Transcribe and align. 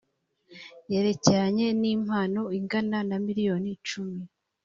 yerekeranye 0.91 1.67
nimpano 1.81 2.41
ingana 2.57 2.97
na 3.09 3.17
miliyoni 3.25 3.71
cumi. 3.87 4.23